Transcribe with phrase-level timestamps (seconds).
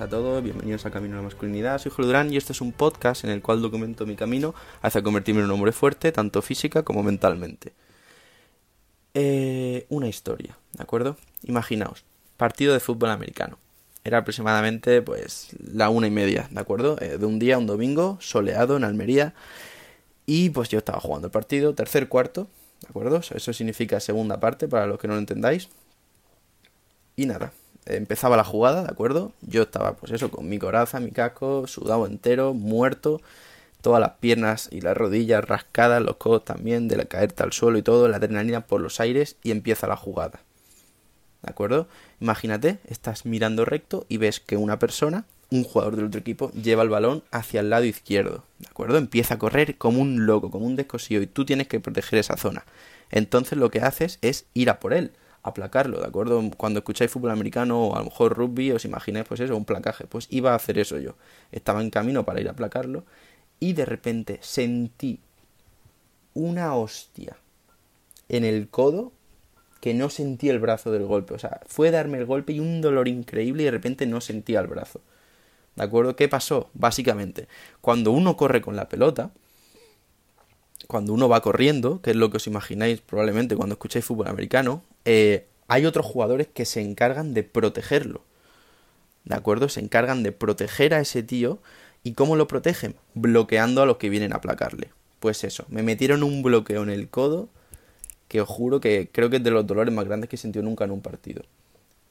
[0.00, 2.72] a todos, bienvenidos a Camino a la Masculinidad, soy Julio Durán y este es un
[2.72, 6.82] podcast en el cual documento mi camino hacia convertirme en un hombre fuerte, tanto física
[6.82, 7.72] como mentalmente.
[9.14, 11.16] Eh, una historia, ¿de acuerdo?
[11.44, 12.04] Imaginaos,
[12.36, 13.58] partido de fútbol americano.
[14.04, 16.98] Era aproximadamente pues la una y media, ¿de acuerdo?
[17.00, 19.32] Eh, de un día, un domingo, soleado en Almería.
[20.26, 22.48] Y pues yo estaba jugando el partido, tercer cuarto,
[22.82, 23.22] ¿de acuerdo?
[23.34, 25.70] Eso significa segunda parte, para los que no lo entendáis.
[27.16, 27.52] Y nada,
[27.86, 29.32] empezaba la jugada, ¿de acuerdo?
[29.42, 33.20] Yo estaba, pues eso, con mi coraza, mi casco, sudado entero, muerto,
[33.80, 37.82] todas las piernas y las rodillas rascadas, los codos también, de caerte al suelo y
[37.82, 40.40] todo, la adrenalina por los aires y empieza la jugada.
[41.42, 41.86] ¿De acuerdo?
[42.20, 46.82] Imagínate, estás mirando recto y ves que una persona, un jugador del otro equipo, lleva
[46.82, 48.42] el balón hacia el lado izquierdo.
[48.58, 48.98] ¿De acuerdo?
[48.98, 52.36] Empieza a correr como un loco, como un descosío y tú tienes que proteger esa
[52.36, 52.64] zona.
[53.10, 55.12] Entonces lo que haces es ir a por él
[55.48, 56.42] aplacarlo, ¿de acuerdo?
[56.56, 60.06] Cuando escucháis fútbol americano o a lo mejor rugby, os imagináis pues eso, un placaje.
[60.06, 61.14] Pues iba a hacer eso yo.
[61.52, 63.04] Estaba en camino para ir a aplacarlo
[63.60, 65.20] y de repente sentí
[66.34, 67.36] una hostia
[68.28, 69.12] en el codo
[69.80, 71.34] que no sentí el brazo del golpe.
[71.34, 74.60] O sea, fue darme el golpe y un dolor increíble y de repente no sentía
[74.60, 75.00] el brazo.
[75.76, 76.16] ¿De acuerdo?
[76.16, 76.70] ¿Qué pasó?
[76.74, 77.48] Básicamente,
[77.80, 79.30] cuando uno corre con la pelota,
[80.86, 84.82] cuando uno va corriendo, que es lo que os imagináis probablemente cuando escucháis fútbol americano,
[85.06, 88.22] eh, hay otros jugadores que se encargan de protegerlo.
[89.24, 89.68] ¿De acuerdo?
[89.68, 91.58] Se encargan de proteger a ese tío.
[92.04, 92.94] ¿Y cómo lo protegen?
[93.14, 94.90] Bloqueando a los que vienen a aplacarle.
[95.18, 97.48] Pues eso, me metieron un bloqueo en el codo
[98.28, 100.64] que os juro que creo que es de los dolores más grandes que he sentido
[100.64, 101.42] nunca en un partido.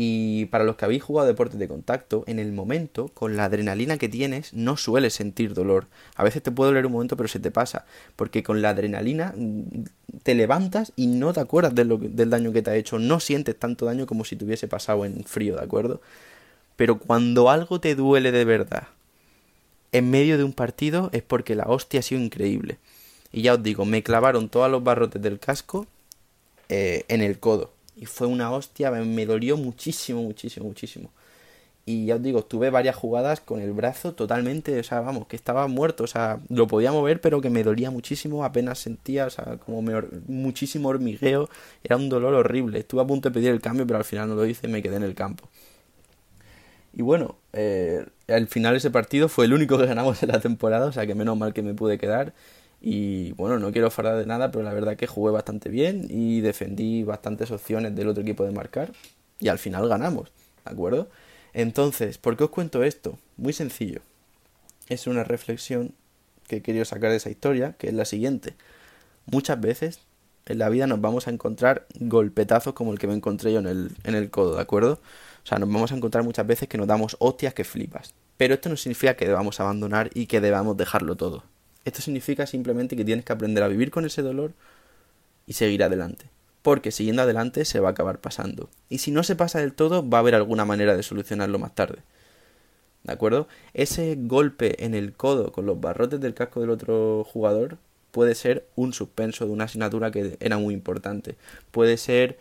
[0.00, 3.98] Y para los que habéis jugado deportes de contacto, en el momento, con la adrenalina
[3.98, 5.88] que tienes, no sueles sentir dolor.
[6.14, 7.84] A veces te puede doler un momento, pero se te pasa.
[8.14, 9.86] Porque con la adrenalina mm,
[10.22, 13.00] te levantas y no te acuerdas del daño que te ha hecho.
[13.00, 16.00] No sientes tanto daño como si te hubiese pasado en frío, ¿de acuerdo?
[16.76, 18.86] Pero cuando algo te duele de verdad,
[19.90, 22.78] en medio de un partido, es porque la hostia ha sido increíble.
[23.32, 25.88] Y ya os digo, me clavaron todos los barrotes del casco
[26.68, 31.10] eh, en el codo y fue una hostia, me dolió muchísimo, muchísimo, muchísimo.
[31.88, 35.36] Y ya os digo, tuve varias jugadas con el brazo totalmente, o sea, vamos, que
[35.36, 39.30] estaba muerto, o sea, lo podía mover, pero que me dolía muchísimo, apenas sentía, o
[39.30, 39.80] sea, como
[40.26, 41.48] muchísimo hormigueo,
[41.82, 42.80] era un dolor horrible.
[42.80, 44.82] Estuve a punto de pedir el cambio, pero al final no lo hice y me
[44.82, 45.48] quedé en el campo.
[46.92, 50.86] Y bueno, eh, al final ese partido fue el único que ganamos en la temporada,
[50.86, 52.34] o sea que menos mal que me pude quedar.
[52.80, 56.40] Y bueno, no quiero falar de nada, pero la verdad que jugué bastante bien y
[56.40, 58.92] defendí bastantes opciones del otro equipo de marcar.
[59.40, 60.30] Y al final ganamos,
[60.64, 61.08] ¿de acuerdo?
[61.52, 63.18] Entonces, ¿por qué os cuento esto?
[63.36, 64.00] Muy sencillo.
[64.88, 65.92] Es una reflexión
[66.46, 68.54] que he querido sacar de esa historia, que es la siguiente.
[69.26, 70.00] Muchas veces
[70.46, 73.66] en la vida nos vamos a encontrar golpetazos como el que me encontré yo en
[73.66, 75.00] el, en el codo, ¿de acuerdo?
[75.44, 78.14] O sea, nos vamos a encontrar muchas veces que nos damos hostias que flipas.
[78.36, 81.44] Pero esto no significa que debamos abandonar y que debamos dejarlo todo.
[81.88, 84.52] Esto significa simplemente que tienes que aprender a vivir con ese dolor
[85.46, 86.26] y seguir adelante.
[86.60, 88.68] Porque siguiendo adelante se va a acabar pasando.
[88.90, 91.74] Y si no se pasa del todo, va a haber alguna manera de solucionarlo más
[91.74, 92.00] tarde.
[93.04, 93.48] ¿De acuerdo?
[93.72, 97.78] Ese golpe en el codo con los barrotes del casco del otro jugador
[98.10, 101.36] puede ser un suspenso de una asignatura que era muy importante.
[101.70, 102.36] Puede ser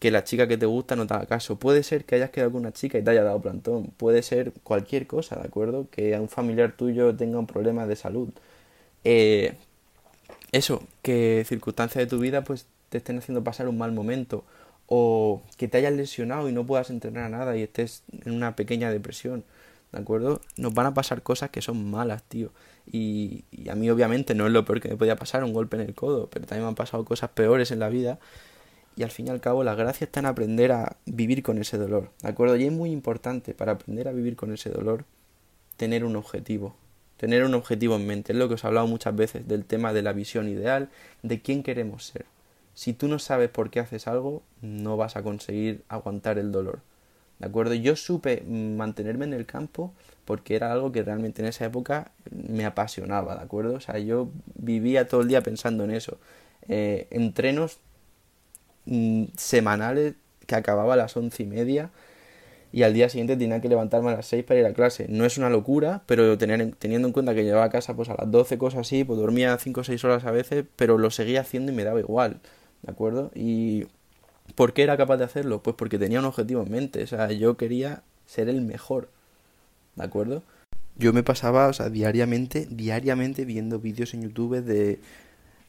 [0.00, 1.58] que la chica que te gusta no te haga caso.
[1.58, 3.86] Puede ser que hayas quedado con una chica y te haya dado plantón.
[3.96, 5.88] Puede ser cualquier cosa, ¿de acuerdo?
[5.90, 8.28] Que a un familiar tuyo tenga un problema de salud.
[9.04, 9.54] Eh,
[10.52, 14.44] eso, que circunstancias de tu vida pues te estén haciendo pasar un mal momento
[14.86, 18.54] o que te hayas lesionado y no puedas entrenar a nada y estés en una
[18.56, 19.44] pequeña depresión,
[19.92, 20.40] ¿de acuerdo?
[20.56, 22.50] Nos van a pasar cosas que son malas, tío.
[22.86, 25.76] Y, y, a mí obviamente no es lo peor que me podía pasar, un golpe
[25.76, 28.18] en el codo, pero también me han pasado cosas peores en la vida.
[28.96, 31.78] Y al fin y al cabo la gracia está en aprender a vivir con ese
[31.78, 32.56] dolor, ¿de acuerdo?
[32.56, 35.06] Y es muy importante para aprender a vivir con ese dolor
[35.78, 36.76] tener un objetivo,
[37.22, 38.32] tener un objetivo en mente.
[38.32, 40.88] Es lo que os he hablado muchas veces del tema de la visión ideal,
[41.22, 42.26] de quién queremos ser.
[42.74, 46.80] Si tú no sabes por qué haces algo, no vas a conseguir aguantar el dolor.
[47.38, 47.74] ¿De acuerdo?
[47.74, 49.92] Yo supe mantenerme en el campo
[50.24, 53.74] porque era algo que realmente en esa época me apasionaba, ¿de acuerdo?
[53.74, 56.18] O sea, yo vivía todo el día pensando en eso.
[56.66, 57.78] Eh, entrenos
[58.86, 60.14] mm, semanales
[60.48, 61.90] que acababa a las once y media
[62.72, 65.06] y al día siguiente tenía que levantarme a las 6 para ir a clase.
[65.08, 68.30] No es una locura, pero teniendo en cuenta que llegaba a casa pues a las
[68.30, 71.70] 12, cosas así, pues dormía 5 o 6 horas a veces, pero lo seguía haciendo
[71.70, 72.40] y me daba igual,
[72.82, 73.30] ¿de acuerdo?
[73.34, 73.86] Y
[74.54, 75.62] ¿por qué era capaz de hacerlo?
[75.62, 79.10] Pues porque tenía un objetivo en mente, o sea, yo quería ser el mejor,
[79.96, 80.42] ¿de acuerdo?
[80.96, 84.98] Yo me pasaba, o sea, diariamente, diariamente viendo vídeos en YouTube de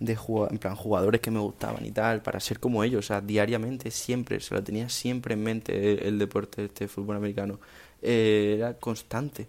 [0.00, 0.18] de
[0.50, 3.90] en plan, jugadores que me gustaban y tal, para ser como ellos, o sea, diariamente,
[3.90, 7.60] siempre, se lo tenía siempre en mente el, deporte, este fútbol americano.
[8.02, 9.48] eh, era constante.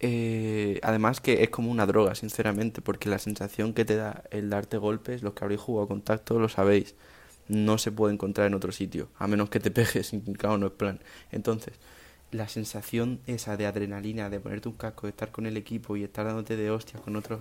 [0.00, 4.48] Eh, además que es como una droga, sinceramente, porque la sensación que te da el
[4.50, 6.94] darte golpes, los que habréis jugado a contacto lo sabéis,
[7.48, 10.72] no se puede encontrar en otro sitio, a menos que te pegues, claro, no es
[10.72, 11.00] plan.
[11.32, 11.74] Entonces,
[12.30, 16.04] la sensación esa de adrenalina, de ponerte un casco, de estar con el equipo y
[16.04, 17.38] estar dándote de hostias con otra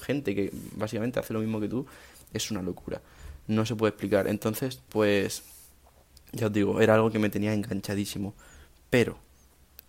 [0.00, 1.86] gente que básicamente hace lo mismo que tú,
[2.32, 3.00] es una locura.
[3.46, 4.28] No se puede explicar.
[4.28, 5.42] Entonces, pues,
[6.32, 8.34] ya os digo, era algo que me tenía enganchadísimo.
[8.90, 9.18] Pero,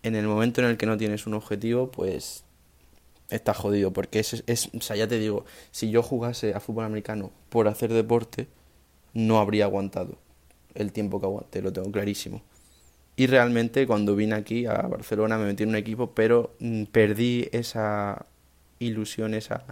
[0.02, 2.44] en el momento en el que no tienes un objetivo, pues
[3.30, 6.84] está jodido, porque es, es, o sea, ya te digo, si yo jugase a fútbol
[6.84, 8.48] americano por hacer deporte,
[9.14, 10.18] no habría aguantado
[10.74, 12.42] el tiempo que aguanté, lo tengo clarísimo.
[13.16, 17.48] Y realmente cuando vine aquí a Barcelona me metí en un equipo, pero mm, perdí
[17.52, 18.26] esa
[18.80, 19.64] ilusión, esa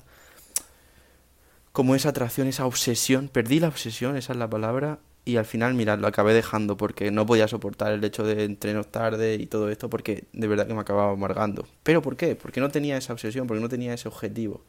[1.72, 5.74] como esa atracción, esa obsesión, perdí la obsesión, esa es la palabra, y al final,
[5.74, 9.70] mirad, lo acabé dejando porque no podía soportar el hecho de entrenar tarde y todo
[9.70, 11.66] esto porque de verdad que me acababa amargando.
[11.84, 12.34] ¿Pero por qué?
[12.34, 14.64] Porque no tenía esa obsesión, porque no tenía ese objetivo.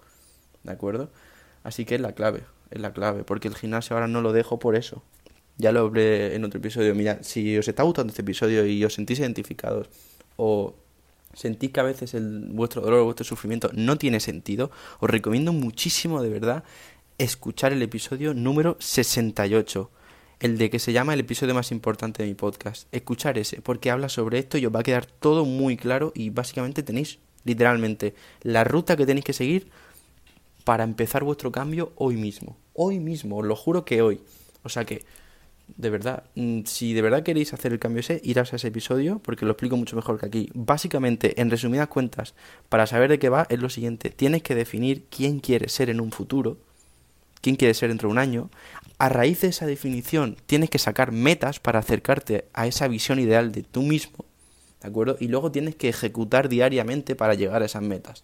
[0.62, 1.10] ¿De acuerdo?
[1.64, 4.60] Así que es la clave, es la clave, porque el gimnasio ahora no lo dejo
[4.60, 5.02] por eso.
[5.58, 6.94] Ya lo hablé en otro episodio.
[6.94, 9.90] Mira, si os está gustando este episodio y os sentís identificados
[10.36, 10.76] o
[11.34, 12.16] sentís que a veces
[12.50, 16.64] vuestro dolor o vuestro sufrimiento no tiene sentido, os recomiendo muchísimo de verdad
[17.18, 19.90] escuchar el episodio número 68
[20.44, 22.88] el de que se llama el episodio más importante de mi podcast.
[22.92, 26.32] Escuchar ese, porque habla sobre esto y os va a quedar todo muy claro y
[26.32, 29.70] básicamente tenéis literalmente la ruta que tenéis que seguir
[30.66, 32.58] para empezar vuestro cambio hoy mismo.
[32.74, 34.20] Hoy mismo, os lo juro que hoy.
[34.64, 35.06] O sea que,
[35.68, 39.20] de verdad, mm, si de verdad queréis hacer el cambio ese, irás a ese episodio
[39.20, 40.50] porque lo explico mucho mejor que aquí.
[40.54, 42.36] Básicamente, en resumidas cuentas,
[42.70, 44.10] para saber de qué va es lo siguiente.
[44.10, 46.58] Tienes que definir quién quieres ser en un futuro,
[47.42, 48.50] quién quieres ser dentro de un año.
[48.98, 53.52] A raíz de esa definición, tienes que sacar metas para acercarte a esa visión ideal
[53.52, 54.26] de tú mismo.
[54.82, 55.18] ¿De acuerdo?
[55.20, 58.24] Y luego tienes que ejecutar diariamente para llegar a esas metas.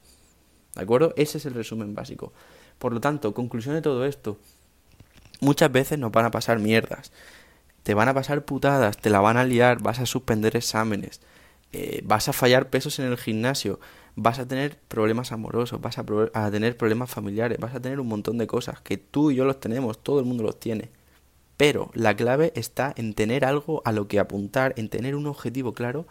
[0.76, 1.14] ¿De acuerdo?
[1.16, 2.34] Ese es el resumen básico.
[2.78, 4.38] Por lo tanto, conclusión de todo esto.
[5.40, 7.12] Muchas veces nos van a pasar mierdas.
[7.84, 11.22] Te van a pasar putadas, te la van a liar, vas a suspender exámenes,
[11.72, 13.80] eh, vas a fallar pesos en el gimnasio,
[14.16, 18.08] vas a tener problemas amorosos, vas a, a, tener problemas familiares, vas a tener un
[18.08, 20.90] montón de cosas que tú y yo los tenemos, todo el mundo los tiene.
[21.58, 25.74] Pero la clave está en tener algo a lo que apuntar, en tener un objetivo
[25.74, 26.06] claro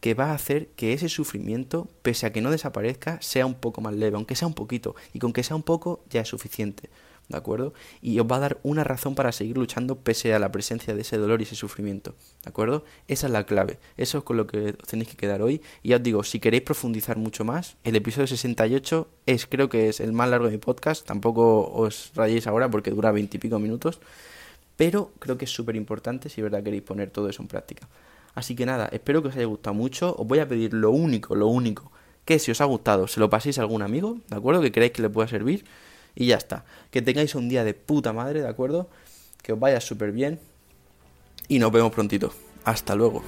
[0.00, 3.80] que va a hacer que ese sufrimiento, pese a que no desaparezca, sea un poco
[3.80, 6.90] más leve, aunque sea un poquito, y con que sea un poco ya es suficiente,
[7.28, 7.74] ¿de acuerdo?
[8.02, 11.02] Y os va a dar una razón para seguir luchando pese a la presencia de
[11.02, 12.84] ese dolor y ese sufrimiento, ¿de acuerdo?
[13.08, 15.90] Esa es la clave, eso es con lo que os tenéis que quedar hoy, y
[15.90, 20.00] ya os digo, si queréis profundizar mucho más, el episodio 68 es, creo que es
[20.00, 24.00] el más largo de mi podcast, tampoco os rayéis ahora porque dura veintipico minutos,
[24.76, 27.88] pero creo que es súper importante si verdad queréis poner todo eso en práctica.
[28.34, 30.14] Así que nada, espero que os haya gustado mucho.
[30.18, 31.92] Os voy a pedir lo único, lo único,
[32.24, 34.60] que si os ha gustado, se lo paséis a algún amigo, ¿de acuerdo?
[34.60, 35.64] Que creáis que le pueda servir.
[36.14, 36.64] Y ya está.
[36.90, 38.88] Que tengáis un día de puta madre, ¿de acuerdo?
[39.42, 40.40] Que os vaya súper bien.
[41.48, 42.32] Y nos vemos prontito.
[42.64, 43.22] Hasta luego.